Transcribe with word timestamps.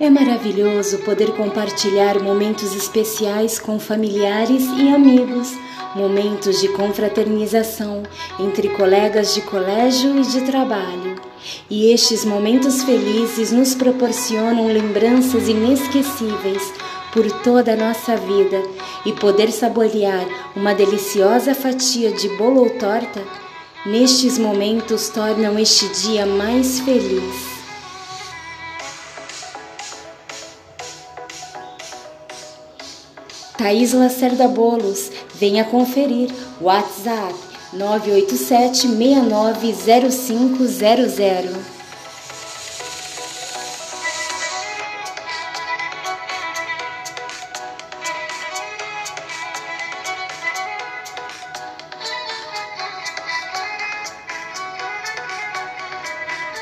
É 0.00 0.08
maravilhoso 0.08 0.98
poder 0.98 1.32
compartilhar 1.32 2.22
momentos 2.22 2.72
especiais 2.72 3.58
com 3.58 3.80
familiares 3.80 4.62
e 4.78 4.94
amigos, 4.94 5.52
momentos 5.92 6.60
de 6.60 6.68
confraternização 6.68 8.04
entre 8.38 8.68
colegas 8.68 9.34
de 9.34 9.40
colégio 9.42 10.16
e 10.16 10.22
de 10.22 10.42
trabalho. 10.42 11.16
E 11.68 11.90
estes 11.90 12.24
momentos 12.24 12.84
felizes 12.84 13.50
nos 13.50 13.74
proporcionam 13.74 14.68
lembranças 14.68 15.48
inesquecíveis 15.48 16.72
por 17.12 17.28
toda 17.42 17.72
a 17.72 17.76
nossa 17.76 18.16
vida 18.16 18.62
e 19.04 19.12
poder 19.12 19.50
saborear 19.50 20.24
uma 20.54 20.74
deliciosa 20.76 21.56
fatia 21.56 22.12
de 22.12 22.28
bolo 22.36 22.60
ou 22.60 22.70
torta, 22.70 23.20
nestes 23.84 24.38
momentos 24.38 25.08
tornam 25.08 25.58
este 25.58 25.88
dia 25.88 26.24
mais 26.24 26.78
feliz. 26.78 27.57
Thaís 33.58 33.92
Lacerda 33.92 34.46
Bolos, 34.46 35.10
venha 35.34 35.64
conferir. 35.64 36.30
WhatsApp 36.60 37.34
987 37.72 38.86
690500. 38.86 41.77